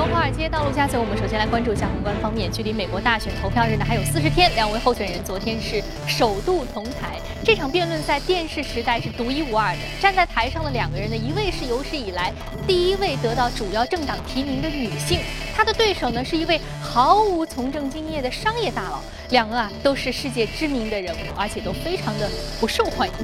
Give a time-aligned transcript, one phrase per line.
[0.00, 2.50] 从华尔街到陆家嘴，我们首先来关注一下宏观方面。
[2.50, 7.20] 距离美国大选投票日呢还有四十天，两位候选人昨天是首度同台。
[7.44, 9.78] 这场辩论在电视时代是独一无二的。
[10.00, 12.32] 站在台上的两个人呢，一位是有史以来
[12.66, 15.20] 第一位得到主要政党提名的女性，
[15.54, 19.02] 她的对手呢是一位毫无从政经验的商业大佬。
[19.30, 23.14] 两个啊都是世界知名的人物，而且都非常的不受欢迎。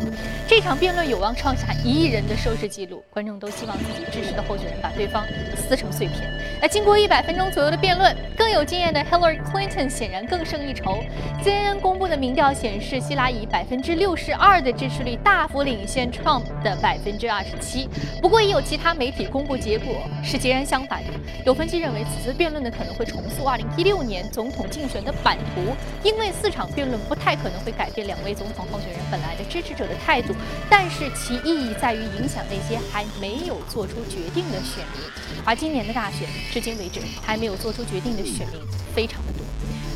[0.48, 5.24] 这场辩论有望创下一亿人的收视记录，观众都希望自己支持的候选人把对方
[5.56, 6.22] 撕成碎片。
[6.62, 11.02] 那经过一百分钟左右的辩论，更有经验的 Hillary Clinton 显然更胜一筹。
[11.42, 17.88] CNN 公布的民调显示，希拉以百分之六十二的支持率大幅领先 Trump 的百分之二十七。
[18.22, 21.10] 不过，也有其他媒体公布结果是截然相反的。
[21.44, 25.74] 有分析认为，此次辩论呢可能会重塑二零一六年总统竞选的版图。
[26.02, 30.34] 因为四场辩论不太可能会改变两位总统候选人本来的支持者的态度，
[30.70, 35.02] 但是其意义在于影响那些还没有做出决定的选民。
[35.44, 38.60] 而今年的大选，至今为止还没有做出决定的选民
[38.94, 39.42] 非常的多。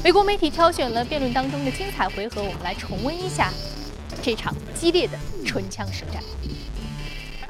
[0.02, 3.52] 美国媒体挑选了辩论当中的精彩回合，我们来重温一下
[4.23, 6.23] 这场激烈的唇枪舌战。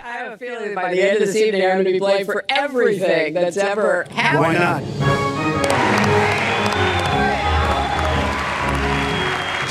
[0.03, 2.27] I have a feeling by the end of this evening, I'm going to be blamed
[2.27, 4.41] for everything that's ever happened.
[4.41, 5.30] Why not?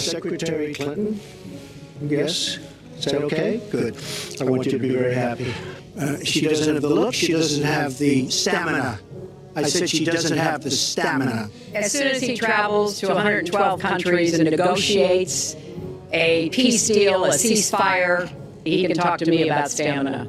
[0.09, 1.19] Secretary Clinton,
[2.01, 2.59] yes.
[2.97, 3.61] Is that okay?
[3.71, 3.95] Good.
[4.41, 5.53] I want you to be very happy.
[5.97, 7.13] Uh, she doesn't have the look.
[7.13, 8.99] She doesn't have the stamina.
[9.55, 11.49] I said she doesn't have the stamina.
[11.73, 15.55] As soon as he travels to 112 countries and negotiates
[16.11, 18.31] a peace deal, a ceasefire,
[18.65, 20.27] he can talk to me about stamina.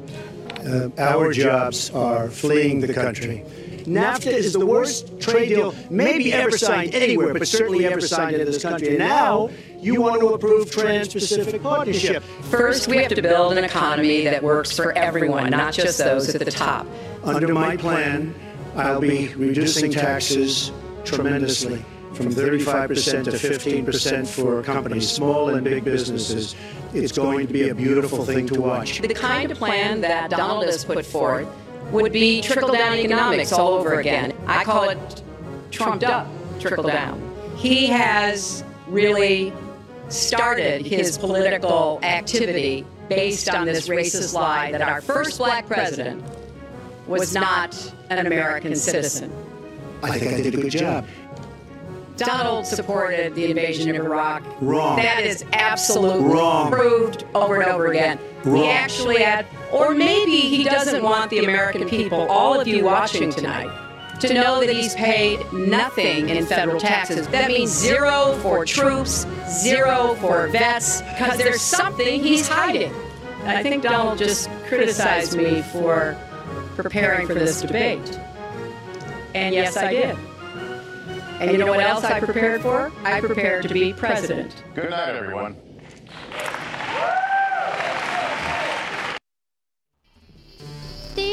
[0.65, 3.43] Uh, our jobs are fleeing the country.
[3.85, 8.45] NAFTA is the worst trade deal maybe ever signed anywhere, but certainly ever signed in
[8.45, 8.89] this country.
[8.89, 12.23] And now you want to approve Trans-Pacific Partnership.
[12.51, 16.45] First, we have to build an economy that works for everyone, not just those at
[16.45, 16.85] the top.
[17.23, 18.35] Under my plan,
[18.75, 20.71] I'll be reducing taxes
[21.03, 26.55] tremendously from 35% to 15% for companies, small and big businesses.
[26.93, 28.99] It's going to be a beautiful thing to watch.
[29.01, 31.47] The kind of plan that Donald has put forth
[31.91, 34.33] would be trickle down economics all over again.
[34.45, 35.23] I call it
[35.71, 36.27] trumped up
[36.59, 37.19] trickle down.
[37.55, 39.53] He has really
[40.09, 46.23] started his political activity based on this racist lie that our first black president
[47.07, 49.31] was not an American citizen.
[50.03, 51.05] I think I did a good job.
[52.25, 54.43] Donald supported the invasion of Iraq.
[54.61, 54.97] Wrong.
[54.97, 56.71] That is absolutely Wrong.
[56.71, 58.19] proved over and over again.
[58.43, 58.57] Wrong.
[58.57, 63.31] He actually had, or maybe he doesn't want the American people, all of you watching
[63.31, 63.69] tonight,
[64.19, 67.27] to know that he's paid nothing in federal taxes.
[67.29, 72.93] That means zero for troops, zero for vets, because there's something he's hiding.
[73.43, 76.15] I think Donald just criticized me for
[76.75, 78.19] preparing for this debate.
[79.33, 80.17] And yes, I did.
[81.41, 82.91] And you know what else I prepared for?
[83.03, 84.63] I prepared to be president.
[84.75, 85.57] Good night, everyone.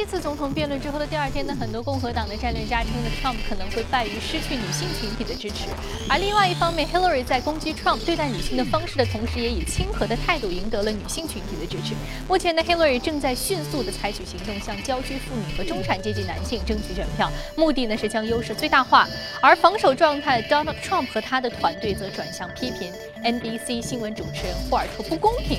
[0.08, 5.66] 次总统辩论之后的第二天呢，很多共和党的战略家称呢，Trump 可能会败于失去女性群体的支持。
[6.08, 11.94] 而另外一方面，Hillary 在攻击 Trump 对待女性的方式的同时，也以亲和的态度赢得了女性群体的支持。
[12.26, 19.06] 目前呢，Hillary 正在迅速的采取行动，向郊区妇女和中产阶级男性争取选票，目的呢是将优势最大化。
[19.42, 22.90] 而防守状态 Donald Trump 和他的团队则转向批评
[23.24, 25.58] NBC 新闻主持人霍尔特不公平。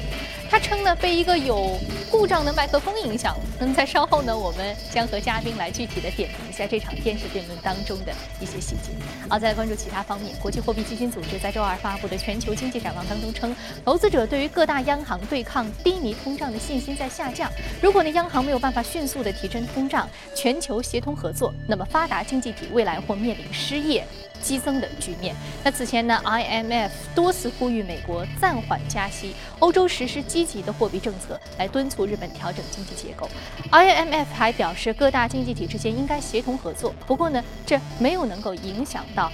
[0.52, 1.78] 他称呢被一个有
[2.10, 3.38] 故障的麦克风影响。
[3.60, 8.12] 那么在稍后呢，我们将和嘉宾来具体的点评一下这场电视辩论当中的
[8.42, 8.92] 一些细节。
[9.30, 10.36] 好，再来关注其他方面。
[10.42, 13.56] 国际货币基金组织在周二发布的全球经济展望当中称，
[13.86, 17.52] 投资者对于各大央行对抗低迷通胀的信心在下降。
[17.80, 24.04] 如果呢央行没有办法迅速的提升通胀，全球协同合作，那么发达经济体未来或面临失业。
[24.42, 25.36] 激增的局面。
[25.64, 33.30] 那此前呢，IMF 多次呼吁美国暂缓加息，欧洲实施积极的货币政策来敦促日本调整经济结构。
[33.72, 36.94] IMF 还表示，各大经济体之间应该协同合作。
[37.06, 39.32] 不过呢，这没有能够影响到。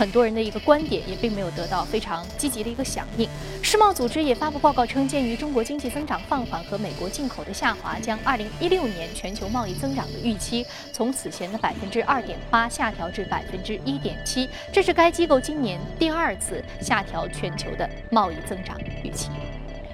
[0.00, 3.28] 很多人的一个观点也并没有得到非常积极的一个响应。
[3.62, 19.28] 世贸组织也发布报告称，鉴于中国经济增长放缓和美国进口的下滑，将2016年全球贸易增长的预期从此前的百分之二点八下调至百分之一点七，这是该机构今年第二次下调全球的贸易增长预期。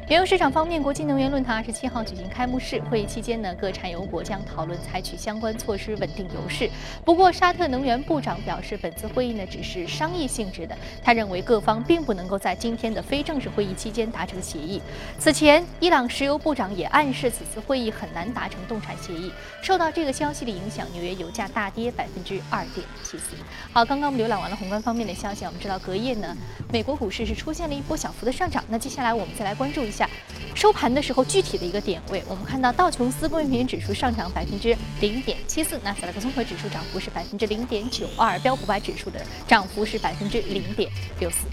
[0.08, 6.70] 原油市场方面，国际能源论坛二十七号举行开幕式，会议期间呢，各产油国将讨论采取相关措施稳定油市。
[7.05, 14.81] 不过，沙特能源部长表示，本次会议呢只是商议性质的，他认为各方并不能够在今天的非正式会议期间达成协议。
[15.19, 19.32] 此前，伊朗石油部长也暗示此次会议很难达成动产协议。
[19.61, 23.35] 受到这个消息的影响，纽约油价大跌百分之二点七四。
[23.73, 26.37] 好，刚刚我们浏览完了宏观方面的消息，我们知道隔夜呢，
[26.73, 28.62] 美国股市是出现了一波小幅的上涨。
[28.69, 29.95] 那接下来我们再来关注一下。
[29.96, 30.08] 下
[30.54, 41.46] 收盘的时候，具体的一个点位，我们看到道琼斯工业平均指数上涨百分之零点七四，纳斯达克综合指数涨幅是百分之零点九二，标普百指数的涨幅是百分之零点六四。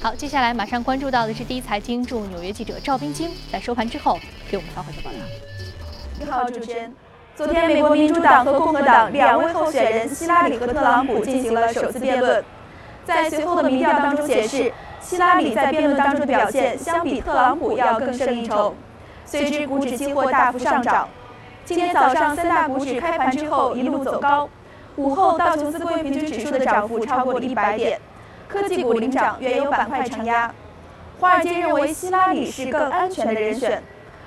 [0.00, 4.18] 好，接下来马上关注到的是第一财经驻纽约记者赵冰晶在收盘之后
[4.50, 5.16] 给我们发回的报道。
[6.18, 6.94] 你好，主持人。
[7.36, 12.44] 昨天，美国民主党和共和党两位候选人希拉里和特朗普进行了首次辩论，
[13.04, 14.72] 在随后的民调当中显示。
[15.08, 18.74] 希拉里在辩论当中的表现相比特朗普要更胜一筹，
[19.24, 21.08] 随之股指期货大幅上涨。
[21.64, 24.46] 今天早上三大股指开盘之后一路走高，
[24.96, 27.98] 午后道琼斯工业平均指数的涨幅超过了一百点，
[28.48, 30.52] 科技股领涨，原油板块承压。
[31.18, 33.82] 华尔街认为希拉里是更安全的人选，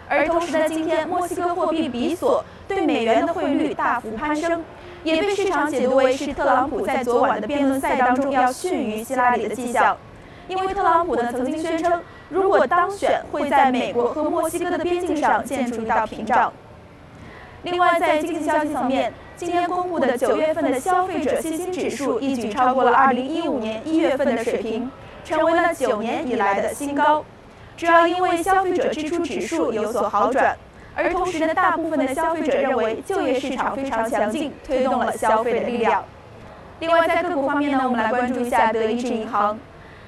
[0.09, 4.63] 而同时呢，今天墨西哥货币比索对美元的汇率大幅攀升，
[5.03, 9.95] 也被市场解读为是特朗普在昨晚的辩论赛当中要逊于希拉里的迹象。
[10.47, 16.51] 因为特朗普呢曾经宣称，如果当选，会在美国和墨西哥的边境上建出一道屏障。
[17.63, 24.91] 另外，在经济消息层面，今天公布的九月份的消费者信心指数一举超过了2015年1月份的水平，
[25.23, 27.23] 成为了九年以来的新高。
[27.77, 30.57] 主要因为消费者支出指数有所好转，
[30.95, 36.03] 而同时呢，大部分的消费者认为就业市场非常强劲，推动了消费的力量。
[36.79, 39.57] 另外，在个股方面呢，我们来关注一下德意志银行。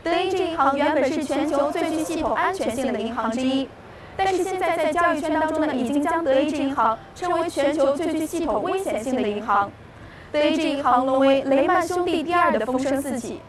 [0.04, 3.70] 德意志银行原本是全球最具系统安全性的银行之一，
[4.18, 9.72] 但是现在在交易圈当中呢，已经将德意志银行称为全球最具系统危险性的银行。
[10.30, 13.40] 德意志银行沦为雷曼兄弟第二的风声四起，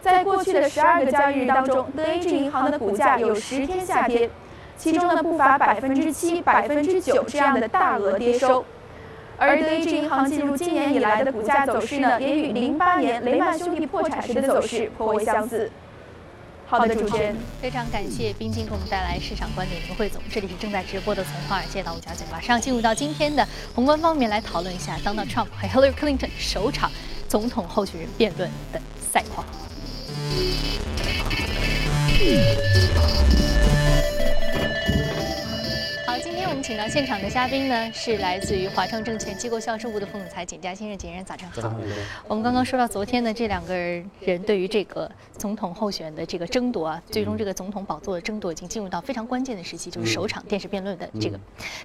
[0.00, 4.30] 在过去的十二个交易日当中，德意志银行的股价有十天下跌，
[4.76, 8.64] 其中呢不乏百分之七、百分之九这样的大额跌收。
[9.36, 15.68] 而德意志银行进入今年以来的股价走势呢，也与零八年雷曼兄弟破产时的走势颇为相似。
[16.70, 20.20] 好的，主持人，非常感谢冰晶给我们带来市场观点的汇总。
[20.30, 26.90] 这里是正在直播的从华尔街到五角嘴，马上进入到今天的宏观方面来讨论一下 Donald Trump 和 Hillary Clinton 首场
[27.26, 28.78] 总统候选人辩论的
[29.10, 29.46] 赛况。
[36.48, 41.76] 我们请到现场的嘉宾呢，是来自于华创证券机构销售部的副总裁简佳先生，简先生早上好。
[42.26, 51.38] 我们刚刚说到昨天呢这两个人对于这个总统候选的这个争夺啊，最终这个总统宝座的争夺已经进入到非常关键的时期，就是首场电视辩论的这个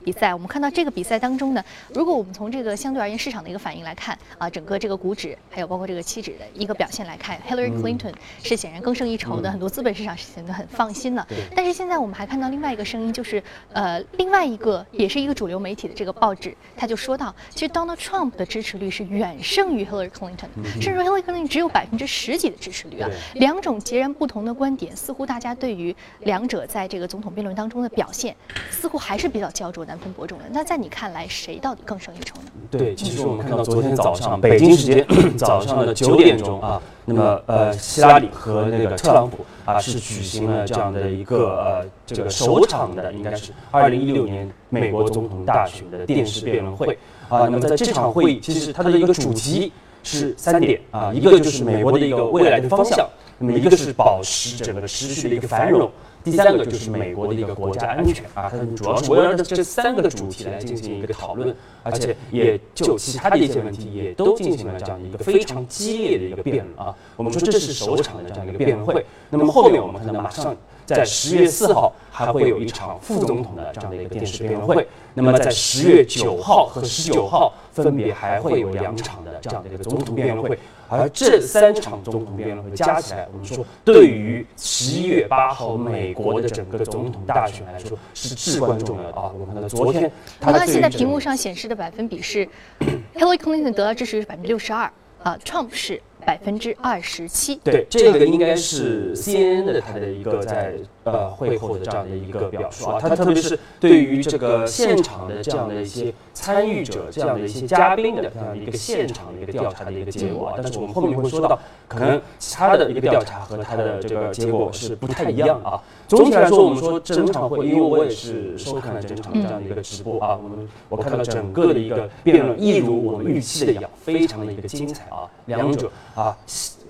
[0.03, 0.33] 比赛。
[0.33, 1.63] 我们看到这个比赛当中呢，
[1.93, 11.27] 如果我们从这个相对而言市场的一个反应来看啊，整个这个股指还有包括这个期指的一个表现来看，Hillary Clinton 是显然更胜一筹的，很多资本市场是显得很放心了。
[11.55, 13.43] 但是现在我们还看到另外一个声音，就是
[13.73, 14.43] 呃另外。
[14.43, 20.49] 一个也是一个主流媒体的这个报纸，他就说到，其实 Donald Trump 的支持率是远胜于 Hillary Clinton，
[20.81, 23.09] 甚至 Hillary Clinton 只有百分之十几的支持率啊。
[23.35, 28.35] 两种截然不同的观点，似乎大家对于两者在这个总统辩论当中的表现，
[28.69, 30.45] 似乎还是比较焦灼、难分伯仲的。
[30.51, 32.51] 那在你看来，谁到底更胜一筹呢？
[32.69, 39.45] 对，其实我们看到昨天早上北京时间早上的九点钟啊，那么呃，希拉里和那个特朗普。
[39.65, 47.47] 啊，是举行了这样的一个呃，这个首场的，应该是二零一六年美国总统大选的电视辩论会啊。
[47.47, 49.71] 那么在这场会议，其实它的一个主题
[50.03, 55.89] 是三点啊，一个就是美国的一个未来的方向，那么一个是保持整个持续的一个繁荣。
[56.23, 66.95] 第三个就是美国的一个国家安全啊，它主要是围绕着这三个主题来进行一个讨论，而且也就其他的一些问题也都进行了这样一个非常激烈的一个辩论啊。
[67.17, 70.55] 我们说这是首场的这样一个辩论会，那么后面我们可能马上。
[70.85, 80.59] 在十月四号还会有一场副总统的这样的一个电视辩论会，那么在十月九号和十九号分别还会有两场的这样的一个总统辩论会，
[80.99, 89.31] 而这三场总统辩论会加起来，我们说对于十一月八号美国的整个总统大选来说是至关重要的啊！
[89.33, 92.47] 我们看到昨天，他现在屏幕上显示的百分比是
[93.15, 96.01] Hillary Clinton 得到支持是百分之六十二啊，Trump 是。
[96.25, 115.81] 百分之二十七，对，这个应该是 CNN 的它的一个在呃会后的这样的一个表述啊，他特别是对于这个现场的这样的一些参与者、这样的一些嘉宾的这样的一个现场的一个调查的一个结果啊，但是我们后面会说到，可能其他的一个调查和他的这个结果是不太一样啊。
[116.07, 126.37] 总体来说，我们说整场会，因为我也是收看了整场这样的一个直播啊，我们我看到整个的一个辩论一如我们预期的一样，非常的一个精彩啊，两者啊，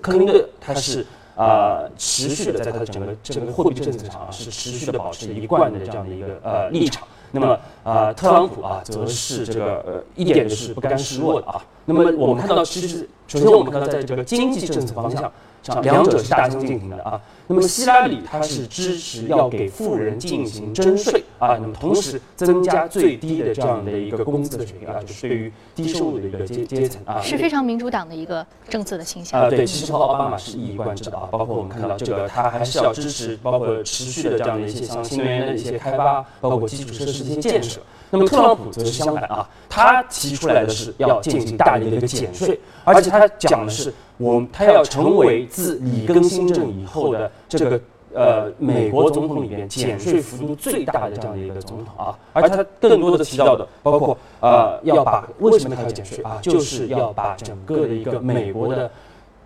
[0.00, 1.04] 克林顿他是。
[1.36, 7.06] 啊，持续的在他的整个整个货币政策上啊，是持续的保持一贯的这样的一个呃立场。
[7.32, 11.60] 那么啊，特朗普啊，则是这个呃一点就是不甘示弱的啊。
[11.84, 17.20] 那么我们看到，其实首先我们看到，在这个经济政策方向上，两者是大相径庭的啊。
[17.46, 29.50] 那么希拉里他是支持要给富人进行征税啊，那么同时增加最低的这样的一个工资的水平啊，就是对于低收入的一个阶阶层啊，是非常民主党的一个政策的倾向啊。
[29.50, 31.28] 对，其实和奥巴马是一以贯之的啊。
[31.30, 37.80] 包括我们看到这个，他还是要支持包括持续的这样的一些像新能源的一些开发，包括基础设施的一些建设。
[38.10, 43.92] 那么特朗普则是相反啊，他提出来的是要进行大力的一个减税，而且他讲的是。
[44.16, 47.80] 我他要成为自里根新政以后的这个
[48.14, 58.90] 呃美国总统里面减税幅度最大的这样的一个总统啊，而他更多的提到的包括呃要把为什么他要减税啊，就是要把整个的一个美国的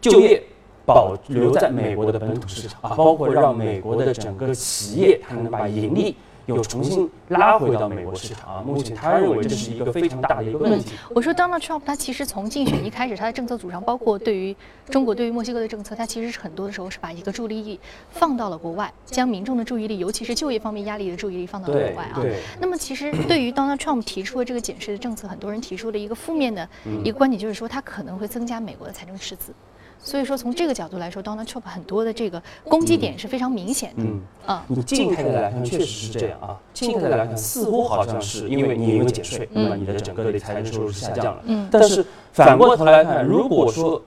[0.00, 0.42] 就业
[0.84, 6.14] 保留在美国的本土市场啊，包括让美国的整个企业它能把盈利。
[6.56, 8.62] 又重新拉回到美国市场啊！
[8.64, 10.92] 目前他认为这是一个非常大的一个问题。
[11.14, 14.56] 我说，Donald Trump 他其实从竞选一开始，他的政策主张，包括对于
[14.88, 17.78] 中国、对于墨西哥的政策，他其实是很多的时候是把一个注意力
[18.08, 22.22] 放到了国外，将民众的注意力，尤其是就业方面压力的注意力放到了国外啊。
[22.58, 26.66] 那么，其实对于 Donald Trump 提出的这个减税的政策，很多人提出了一个负面的
[27.04, 29.52] 一个观点，就是说他可能会增加美国的财政赤字。
[30.00, 34.02] 所以说，从这个角度来说，Donald Trump 很多的这个攻击点是非常明显的。
[34.02, 36.56] 嗯啊，你静态的来看，确实是这样啊。
[36.72, 41.42] 静态的来看，似乎好像是因为你因为减税，那么你的整个的财政收入是下降了。
[41.44, 44.00] 嗯，但是反过头来看，如果说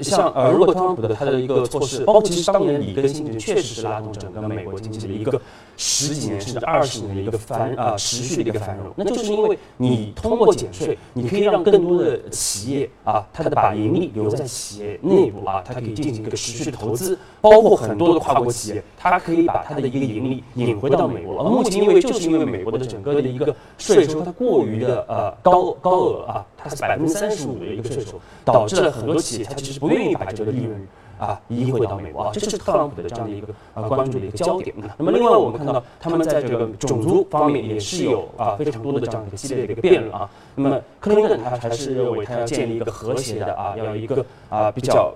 [0.00, 5.40] 像呃，如果特朗普的他的一个措施，包括其实当年里根新政确实是拉动整个美国经济的一个。
[5.76, 21.42] 十几年甚至二十年的一个繁啊持续的一个繁荣，那就是因为你通过减税，你可以让更多的企业啊，它的把盈利留在企业内部啊，它可以进行一个持续的投资，包括很多的跨国企业，它可以把它的一个盈利引回到美国。
[21.42, 30.88] 而目前因为就是因为美国的整个的一个税收它过于的呃高高额啊，它是百分之三十五的一个税收，导致了很多企业它其实不愿意把这个利润。
[31.16, 34.74] 啊，移回到美国啊，这是特朗普的这样的一个呃关注的一个焦点。
[34.98, 40.28] 那么，另外我们看到他们在这个种族方面也是有啊非常多的这样的一个激烈的一个辩论啊。
[40.56, 45.14] 那么，克林顿他还是认为他要建立一个和谐的啊，要一个啊比较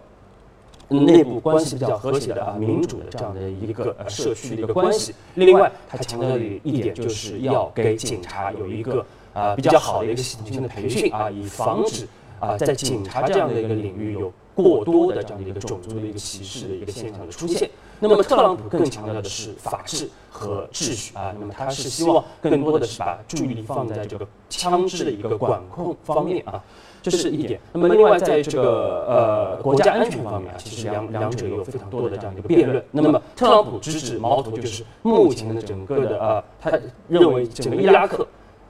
[0.86, 5.12] 内部关系比较和谐的啊民主的这样的一个呃社区的一个关系。
[5.34, 9.04] 另外，他强调的一点就是要给警察有一个
[9.34, 12.06] 啊比较好的一个系统性的培训啊，以防止
[12.40, 14.32] 啊在警察这样的一个领域有。
[14.58, 17.70] 过多的这样的一个种族的一个歧视的一个现象的出现，
[18.00, 26.60] 那么特朗普更强调的是法治和秩序啊，那么他是希望更多的是把注意力放在这个枪支的一个管控方面啊，
[27.00, 27.60] 这是一点。
[27.72, 32.84] 那么另外在这个呃国家安全方面啊，其实两两者有非常多的这样一个辩论。
[32.90, 36.72] 那么特朗普支持矛头就是目前的整个的啊，他
[37.06, 38.26] 认为整个伊拉克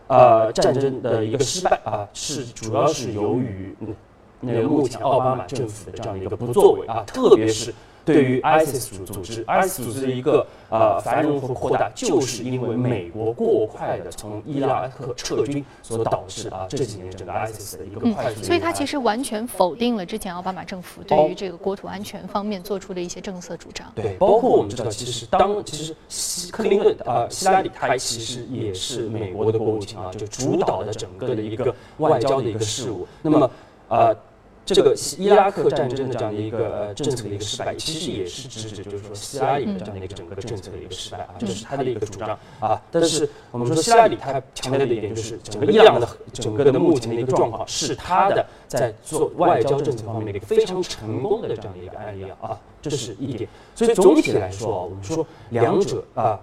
[0.09, 3.75] 呃战争的一个失败啊，是主要是由于。
[4.41, 7.75] 那个目前奥巴马政府的这样一个不作为啊，特别是
[8.13, 18.43] 对于 ISIS 组组织，ISIS 组织的一个呃繁荣和扩大，就是因为美国过快的从伊拉克撤军所导致啊这几年整个 ISIS 的一个快速。
[18.43, 23.87] 所以他其实完全否定了之前奥巴马政府对于这个国土安全方面做出的一些政策主张。
[23.95, 33.07] 对，包括我们知道，其实当其实希克林顿啊希拉里，他其实也是美国的国务卿啊，就主导的整个的一个外交的一个事务。
[33.21, 33.51] 那么
[33.89, 34.15] 啊。
[34.75, 42.81] 这个伊拉克战争的这样的一个呃政策的一个失败，其实也是指指就是说希拉里的这样的一个整个政策的一个失败啊，这是他的一个主张啊。
[42.91, 53.49] 但是我们说希拉里他强调的一点就是，整个伊朗的整个的目前的一个状况是他的在做外交政策方面的一个非常成功的这样的一个案例啊，这是一点。
[53.75, 56.39] 所以总体来说啊，我们说两者啊。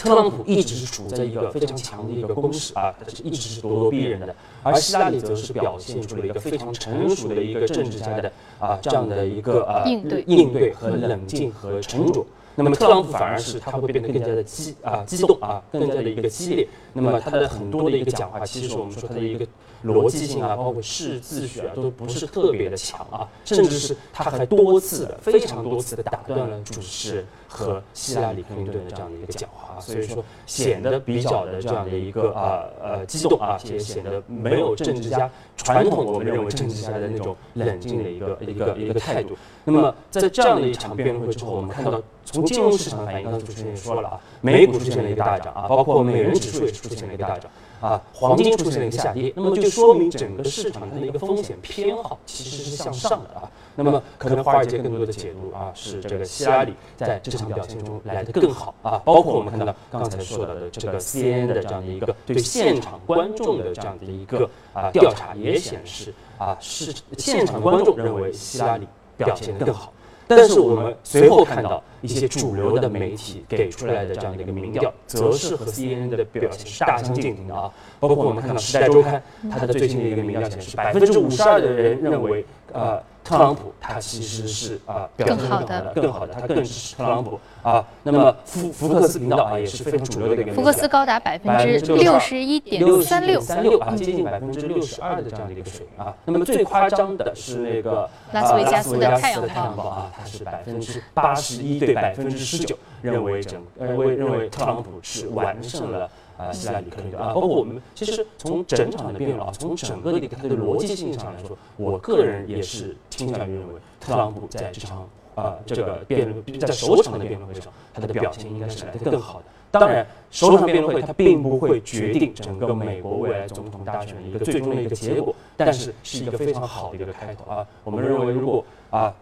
[0.00, 12.24] 特朗普一直是处在一个非常强的一个攻势啊，他是一直是咄咄逼人的，而希拉里则是表现出了一个非常成熟的一个政治家的啊这样的一个啊应对应对和冷静和沉着。
[12.54, 16.66] 那么特朗普反而是他会变得更加的激啊激动啊，更加的一个激烈。
[16.94, 19.46] 那么他的很多的一个讲话，其实我们说他的一个
[19.84, 39.36] 逻辑性啊，包括是自学啊，都不是特别的强啊，甚至是他还多次的、非常多次的打断了主持人和希拉里克林顿的这样的一个讲话，所以说显得比较的这样的一个啊呃激动啊，也显得没有政治家传统我们认为政治家的那种冷静的一个一个一个态度。
[39.64, 53.50] 那么在这样的一场辩论会之后，我们看到从金融市场反应，刚才主持人也说了啊，美股出现了一个大涨啊，包括美元指数也是出现了一个大涨啊，黄金出现了一个下跌，那么就说明整个市场它的一个风险偏好其实是向上的啊。
[53.82, 68.86] 那么可能华尔街更多的解读啊，是这个希拉里在这场表现中来的更好啊，包括我们看到刚才说到的这个 CNN 的这样的一个对现场观众的这样的一个啊调查也显示啊，是现场观众认为希拉里。
[69.20, 69.92] 表现得更好，
[70.26, 77.70] 但是我们随后看到一些主流的媒体给出来的这样的一个民调，则是和 CNN 的表现是大相径庭的啊。
[77.98, 83.02] 包括我们看到《时代周刊》它的最新的一个民调显示，百分之五十二的人认为，呃。
[83.22, 87.84] 特朗普他其实是啊表现更好的，更好的，他更支持特朗普啊。
[88.02, 90.52] 那么福福克斯频道啊也是非常主流的一个。
[90.52, 96.12] 福克斯高达百分之六十一点三六三六啊，接近百分之六十二的这样的一个水平啊。
[96.24, 106.10] 那么最夸张的是那个拉斯维加斯的太阳报啊，它是百分之八十一对百分之十九，认为整认为认为特朗普是完胜了。
[106.40, 119.44] 啊，希拉里克林顿啊，包括我们其实从整场的辩论啊，从整个的它的逻辑性上来说，我个人也是倾向于认为，特朗普在这场啊这个辩论在首场的辩论会上，他的表现应该是来得更好的。
[119.70, 127.66] 当然，首场辩论会它并不会决定整个美国未来总统大选的一个最终的一个结果，但是是一个非常好的一个开头啊。
[127.84, 129.14] 我们认为，如果啊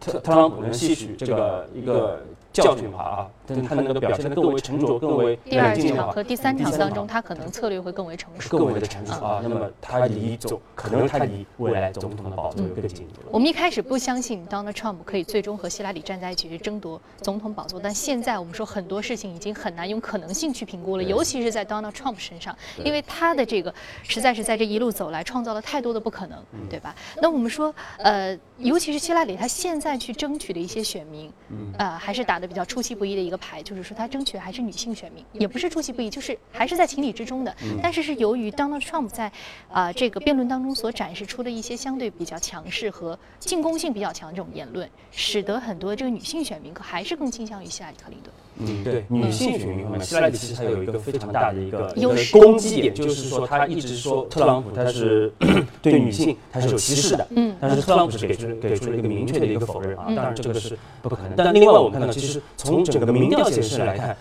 [0.00, 2.20] 特特朗普能吸取这个一个。
[2.54, 9.40] 教训的话啊，但他能够表现得更为沉着，更为第二场和第三场当中，他可能策略会更为成熟，更为的成熟啊。
[9.42, 23.74] 那么他离总，可能他离未来总统的宝座更近我们一开始不相信 Donald Trump 可以最终和希拉里站在一起去争夺总统宝座，但现在我们说很多事情已经很难用可能性去评估了，尤其是在 Donald Trump 身上，因为他的这个
[24.04, 26.38] 实在是在这一路走来创造了太多的不可能，
[26.70, 26.94] 对吧？
[27.20, 31.30] 那我们说，呃，尤其是希拉里，他现在去争取的一些选民，
[31.76, 33.24] 呃，还是打得比较出其不意的。
[33.24, 37.54] 一个牌就是说，他争取还是女性选民，也不是出其不意，就是还是在情理之中的。
[37.82, 39.30] 但是是由于 Donald Trump 在
[39.70, 48.32] 啊这个辩论当中所展示出的一些相对比较强势和进攻性比较强的这种言论，使得很多这个女性选民可还是更倾向于希拉里·克林顿。
[48.58, 55.32] 嗯，对，女性选民方面，希拉里其实她有一个非常大的一个优势攻击点，就是说她一直说特朗普他是
[55.82, 61.32] 对女性他是有歧视的，嗯，但是特朗普是给出给出了一个明确的一个否认啊，当然这个是不可能。
[61.36, 64.16] 但另外我们看到，其实从整个民调显示来看，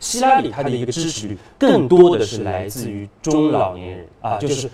[0.00, 4.68] 希拉里她的一个支持率更多的是来自于中老年人啊，就是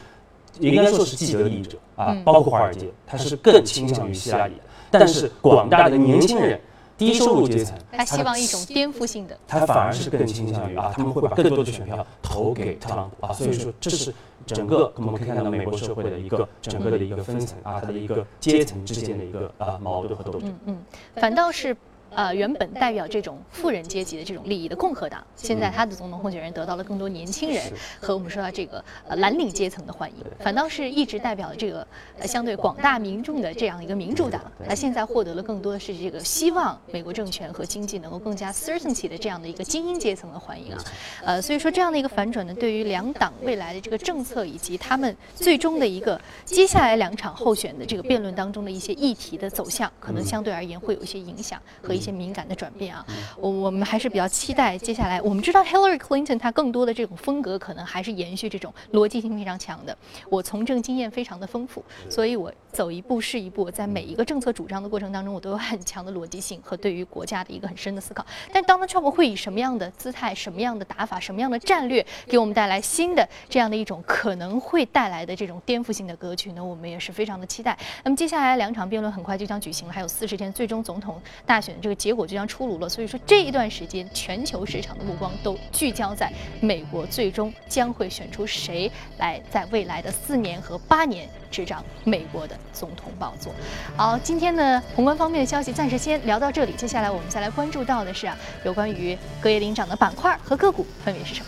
[0.61, 4.61] 应该说是既得利益者啊，包括华尔街，他是更倾向于希拉里的，
[4.91, 6.59] 但是广大的年轻人。
[6.99, 14.13] 低收入阶层，他希望一种颠覆性的，他反而是更倾向于啊，他们会把更多的选票投给特朗普啊，所以说这是
[14.45, 20.49] 整个我们可以看到美国社会的一个整个的一个分层啊，它的一个阶层之间的一个啊矛盾和斗争。
[20.49, 20.79] 嗯嗯，
[21.15, 21.77] 反倒是。
[22.11, 27.63] 呃，原本代表这种富人阶级的这种利益的共和党，现在他的总统候选人得到了更多年轻人
[28.01, 31.87] 和我们说到这个呃蓝领阶层的欢迎，反倒是一直代表这个
[32.19, 40.85] 呃相对广大民众的这样一个民主党，他现在获得了更多的是这个希望美国政权和经济能够更加 certainty 的这样的一个精英阶层的欢迎啊，
[41.25, 51.98] 呃，所以说这样的一个反转呢，对于两党未来的这个政策以及他们最终的一个接下来两场候选的这个辩论当中的一些议题的走向，可能相对而言会有一些影响和。
[51.99, 53.05] 一些敏感的转变啊，
[53.37, 55.21] 我我们还是比较期待接下来。
[55.21, 59.97] 我们知道 Hillary Clinton 她更多的这种风格可能还是延续这种逻辑性非常强的。
[60.31, 68.25] 我从政经验非常的丰富，所以我走一步是一步，在每一个政策主张的过程当中，我都有很强的逻辑性和对于国家的一个很深的思考。
[68.53, 76.65] 但 Donald Trump 会以什么样的姿态、什么样的打法、什么样的战略给我们带来新的这样的一种可能会带来的这种颠覆性的格局呢？
[76.65, 77.77] 我们也是非常的期待。
[78.05, 81.81] 那么接下来两场辩论很快就将举行了，还有四十天，最终总统大选的。
[81.81, 93.53] 这个结果就将出炉了，所以说这一段时间，全球市场的目光都聚焦在美国，最终将会选出谁来在未来的四年和八年执掌美国的总统宝座。
[93.97, 101.47] 好，今天呢，宏观方面的消息暂时先聊到这里，接下来我们再来关注到的是啊，有关于隔夜领涨的板块和个股分别是什么。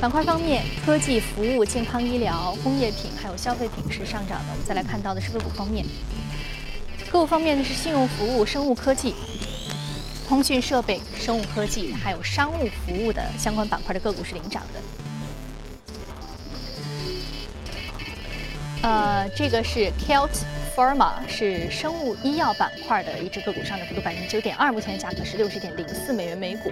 [0.00, 4.44] 板块方面，科技、服务、健康、医疗、工业品还有消费品是上涨的。
[4.52, 5.86] 我们再来看到的是个股方面，
[7.10, 9.14] 个股方面呢是信用服务、生物科技、
[10.28, 15.03] 通讯设备、生物科技还有商务服务的相关板块的个股是领涨的。
[18.84, 20.42] 呃，这个是 Kelt
[20.76, 26.70] Pharma，是生物医药板块的一只个股，上涨幅度百分之九点二，目前的价格是六十点零四美元每股。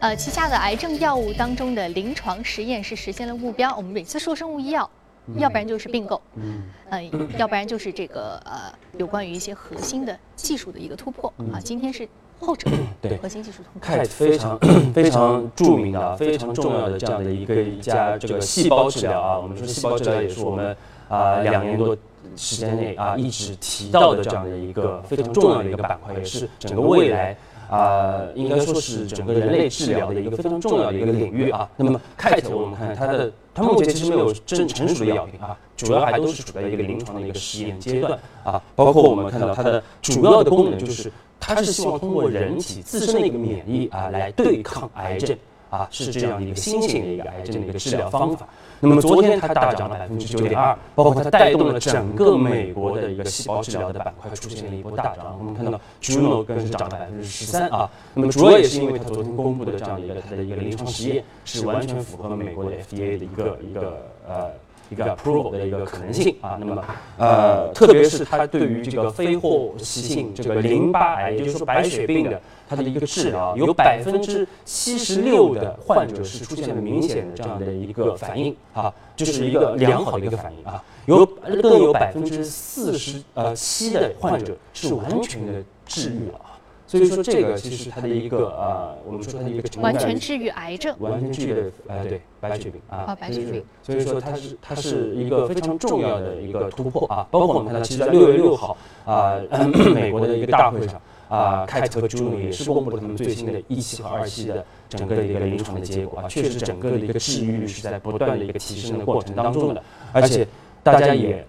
[0.00, 3.72] 呃，旗下的癌症药物当中的临床实验是实现了目标。
[3.76, 4.90] 我们每次说生物医药，
[5.36, 7.00] 要不然就是并购，嗯，呃，
[7.38, 11.62] 要不然就是这个呃，有关于一些核心的技术的一个突破啊。
[11.62, 12.08] 今天是
[12.40, 12.70] 后者，
[13.00, 13.62] 对核心技术。
[13.80, 14.58] 看 非常
[14.94, 20.76] 非常著名的、啊，非常重要的这样的一个一家这个细胞治疗啊，我们说细胞治疗也是我们。
[21.08, 21.96] 啊，两年多
[22.34, 27.36] 时间内啊，一直提到的这样的一个非常重要的一个板块，也是整个未来
[27.70, 31.68] 啊，应该说是整个人类治疗的一个非常重要的一个领域啊。
[31.76, 38.62] 那么，Kite 我们看它的，它目前其实没有真成熟的药品啊，主要还都是处在一个临床的一个实验阶段啊。
[38.74, 45.36] 包括我们看到它的主要的功能就是，它是希望通过人体自身的一个免疫啊，来对抗癌症
[45.70, 48.46] 啊，是这样一个新型的一个癌症的一个治疗方法。
[48.78, 55.36] 那么昨天它大涨了百分之九点二，包括它带动了整个美国的一个细胞治疗的板块出现了一波大涨。
[55.38, 57.90] 我们看到 Juno 更是涨了百分之十三啊。
[58.14, 64.50] 那么主要也是因为它昨天公布的这样的一个它的一个临床实验是完全符合美国的 FDA 的一个一个呃。
[64.90, 66.84] 一个 approval 的一个可能性啊，那么
[67.18, 86.40] 呃，特别是它对于这个非霍奇性这个淋巴癌，也就是说白血病的它的一个治疗，有百分之七十六的患者是出现了明显的这样的一个反应啊，就是一个良好的一个反应啊，有更有百分之四十呃七的患者是完全的治愈了。
[86.86, 93.64] 所以说，这个其实它的一个呃，我们说它的一个完全治愈癌症，完全治愈的呃，对白血病啊，白血病。
[93.82, 97.26] 所以说，它是它是一个非常重要的一个突破啊。
[97.28, 99.34] 包括我们看到，其实在六月六号啊，
[99.92, 110.46] 美国的一个大会上啊，凯特和朱努也是公布了他们最新的一期和二期的整个的一个临床的结果啊，确实整个的一个治愈率是在不断的一个提升的过程当中的，而且
[110.84, 111.44] 大家也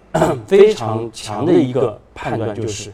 [0.48, 2.92] 非常强的一个判断就是。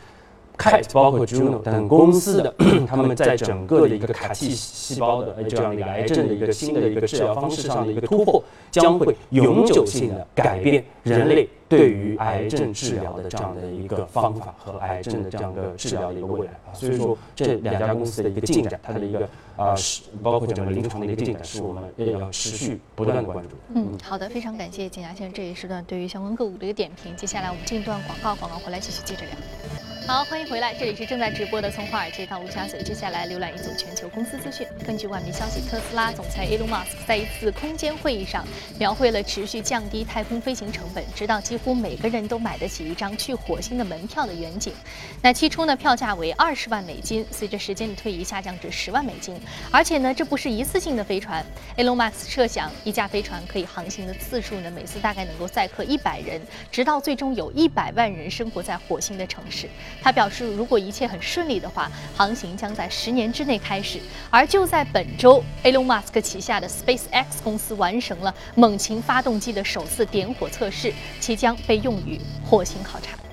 [0.56, 2.54] Kite 包括 Juno 等公司的，
[2.86, 16.72] 他们在整个的一个卡 T 细胞的这样的一个癌症的一个新的一个治疗方式上的一个突破，将会永久性的改变人类对于癌症治疗的这样的一个方法和癌症的这样的治疗的一个未来啊。
[16.72, 23.56] 所以说，这两家公司的一个进展，它的一个啊是包括整个临床的一个进展，是我们要持续不断的关注。
[23.74, 27.14] 嗯，好的，非常感谢景牙先生这一时段对于相关个股的一个点评。
[27.16, 29.93] 接下来我们进一段广告，广告回来继续接着聊。
[30.06, 32.82] 好，欢迎回来，这里是正在直播的从华尔街到陆家嘴。
[32.82, 34.66] 接下来浏览一组全球公司资讯。
[34.86, 38.46] 根据外媒消息，特斯拉总裁 Elon Musk 在一次空间会议上
[38.78, 44.74] 描绘了持续降低太空飞行成本，直到几乎每个人都买得起一张去火星的门票的远景。
[45.22, 49.40] 那起初呢，票价为二十万美金，随着时间的推移下降至十万美金。
[49.70, 51.42] 而且呢，这不是一次性的飞船。
[51.78, 56.38] Elon Musk 设想，一架飞船可以航行的次数呢，每次大概能够载客一百人，
[56.70, 59.66] 直到最终有一百万人生活在火星的城市。
[60.02, 63.98] 他表示，如果一切很顺利的话，航行将在十年之内开始。
[64.30, 73.23] 而就在本周，Elon Musk 旗下的 SpaceX 公司完成了猛禽发动机的首次点火测试，其将被用于火星考察。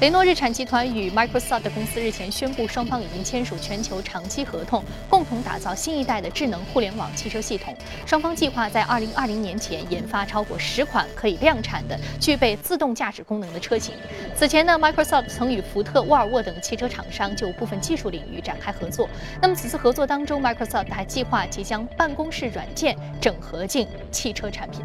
[0.00, 7.76] 雷诺日产集团与 Microsoft 公司日前宣布，双方已经签署全球长期合同，共同打造新一代的智能互联网汽车系统。
[8.06, 13.94] 双方计划在2020年前研发超过十款可以量产的具备自动驾驶功能的车型。
[14.34, 19.06] 此前呢，Microsoft 曾与福特、沃尔沃等汽车厂商就部分技术领域展开合作。
[19.42, 24.80] 那么此次合作当中，Microsoft 还计划即将办公室软件整合进汽车产品。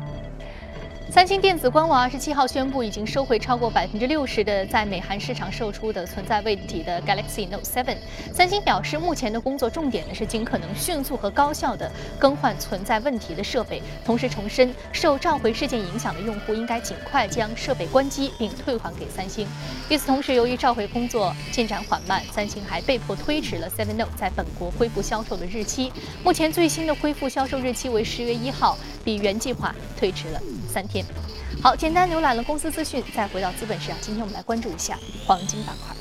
[1.12, 7.96] 三星电子官网二十七号宣布，已经收回超过百分之六十的在美韩市场售出的存在问题的 Galaxy Note 7。
[8.34, 11.89] 三星表示，目前的工作重点呢是尽可能迅速和高效地
[12.20, 19.48] 更换存在问题的设备，同时重申受召回事件影响的用户应该尽快将设备关机并退还给三星。
[19.89, 25.94] 与此同时，由于召回工作进展缓慢，三星还被迫推迟了 Seven Note 在本国恢复销售的日期。
[26.24, 30.41] 目前最新的恢复销售日期为十月一号，比原计划推迟了
[30.76, 31.06] 三天。
[31.64, 33.98] 好，简单浏览了公司资讯，再回到资本市场。
[34.02, 35.96] 今天我们来关注一下黄金板块。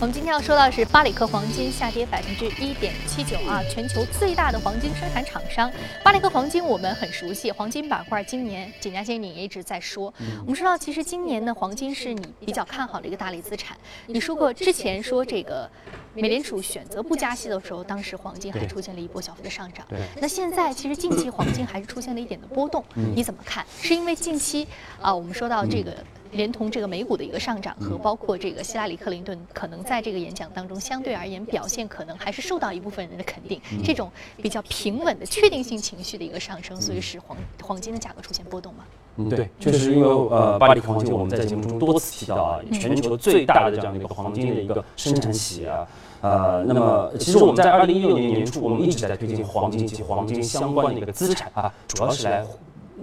[0.00, 5.70] 我们今天要说到的是巴里克黄金下跌百分之一点七九啊，全球最大的黄金生产厂商
[6.02, 7.52] 巴里克黄金，我们很熟悉。
[7.52, 13.76] 黄金板块今年简家先生也一直在说，我们知道其实今年的黄金是你比较看好的一个大类资产。
[14.06, 15.70] 你说过之前说这个
[16.14, 19.86] 美联储选择不加息的时候，当时黄金还出现了一波小幅的上涨。
[20.20, 23.64] 那现在其实近期黄金还是出现了一点的波动，你怎么看？
[23.80, 24.66] 是因为近期
[25.00, 25.94] 啊，我们说到这个。
[26.32, 38.84] 连同这个美股的一个上涨和包括这个希拉里克林顿可能在这个演讲当中相对而言表现可能还是受到一部分人的肯定，这种比较平稳的确定性情绪的一个上升，所以使黄黄金的价格出现波动嘛。
[39.16, 45.86] 嗯，对，确实因为呃，巴黎黄金我们在节目中多次提到啊，全球最大的这样的一个黄金的一个生产企业啊，
[46.20, 52.44] 呃，那么其实我们在二零一六年年初，我们一直在推进黄金及黄金相关的一个资产啊，主要是来。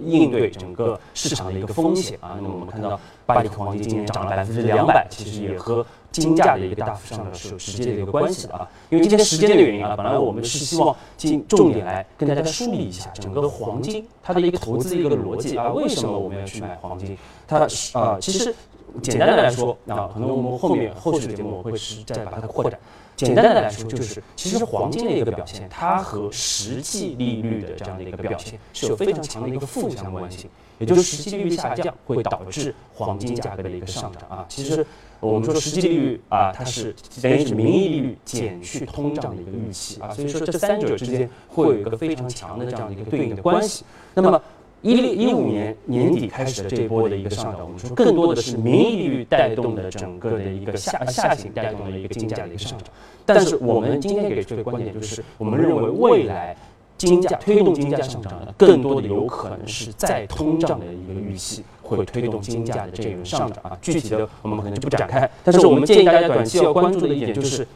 [0.02, 8.68] 应对整个市场的一个风险啊，那么我们看到巴黎黄金今年涨了百分之两百，其实也和金价的一个大幅上涨是有直接的一个关系的啊。
[8.88, 17.16] 因为今天时间的原因啊，本来我们是希望进重点来跟大家梳理一下整个黄金它的一个投资的一个逻辑啊，为什么我们要去买黄金？
[17.46, 17.58] 它
[17.94, 18.54] 啊，其实
[19.02, 22.78] 简单的来说啊，可能我们后面后续的节目我会是再把它扩展。
[23.16, 34.46] 简单的来说，就是其实黄金的一个表现，它和实际利率的这样的一个表现是有非常强的一个负相关性，也就是实际利率下降会导致黄金价格的一个上涨啊。
[34.48, 34.86] 其实
[35.20, 43.84] 我们说实际利率啊，它是等于是名义利率减去通胀的一个预期啊，所以说这三者之间会有一个非常强的这样的一个对应的关系。
[44.14, 44.40] 那么。
[44.82, 52.88] 一六一五年年底开始的这一波的一个上涨，我们说更多的是名义利率带动的整个的一个下下行带动的一个金价的一个上涨。
[53.26, 56.56] 但是我们今天给出的观点就是，我们认为未来
[56.96, 63.78] 金价推动金价上涨的，更多的有可能是再通胀的一个预期会推动金价的这个上涨啊。
[63.82, 67.66] 具体的我们可能就不展开，但是我们建议大家短期要关注的一点就是。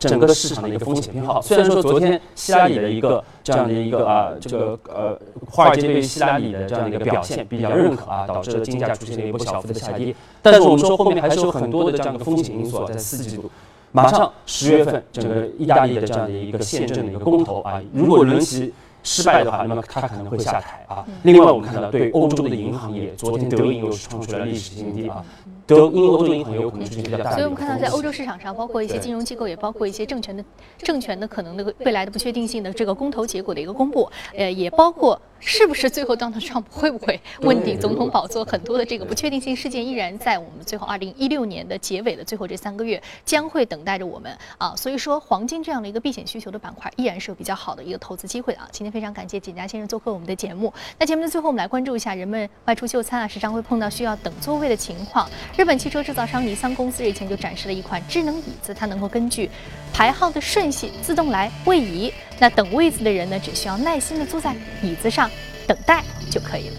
[0.00, 10.14] 整个市场的一个风险偏好，虽然说昨天希拉里的一个这样的一个啊，这个呃，华尔街对希拉里的这样的一个表现比较认可啊，导致了金价出现了一波小幅的下跌。
[10.40, 13.50] 但是我们说后面还是有很多的这样的风险因素在四季度，
[13.92, 21.04] 马上十月份整个意大利的这样的一个宪政的一个公投啊，如果轮其失败的话，那么他可能会下台啊。
[21.24, 25.22] 另外我们看到对欧洲的银行业，昨天德银又是创出了历史新低啊。
[25.70, 30.44] 德英欧洲银行有可能出现比较大的，所以我们看到在欧洲市场上，包括一些金融机构，也包括一些政权的
[30.78, 48.68] 政权的可能的未来的不确定性的这个公投结果的一个公布，呃，也包括是不是最后 Donald Trump 会不会问鼎总统宝座，很多的这个不确定性事件依然在我们最后二零一六年的结尾的最后这三个月将会等待着我们啊，所以说黄金这样的一个避险需求的板块依然是有比较好的一个投资机会的啊。
[48.72, 50.72] 今天非常感谢简家先生做客我们的节目。
[50.98, 55.28] 那节目的最后，我们来关注一下人们外出就餐啊，时常会碰到需要等座位的情况。
[55.60, 59.50] 日本汽车制造商尼桑公司日前就展示了一款智能椅子，它能够根据
[59.92, 62.10] 排号的顺序自动来位移。
[62.38, 65.30] 那等位子的人呢，只需要耐心的坐在椅子上
[65.66, 66.74] 等待就可以了。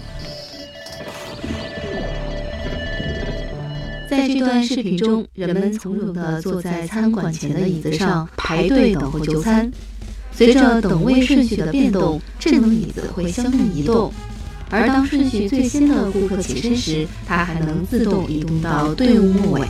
[4.09, 9.71] 在这段视频中，人们从容地坐在餐馆前的椅子上排队等候就餐。
[10.31, 14.11] 随着等位顺序的变动，智能椅子会相应移动。
[14.71, 19.67] 而当顺序最先的顾客起身时，它还能自动移动到队伍末尾。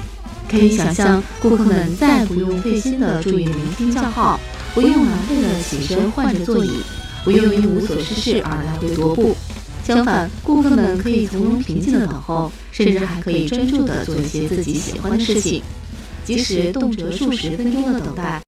[0.48, 4.40] 可以想象，顾客们再不用费心的注意聆听叫号，
[4.76, 6.84] 不用狼狈的起身换着座椅，
[7.24, 9.36] 不用因无所事事而来回踱步。
[9.84, 15.64] 相反，顾客们可以从容平静的等候，甚至还可以专注的做一些自己喜欢的事情，
[16.24, 18.40] 即使动辄数十分钟的等待。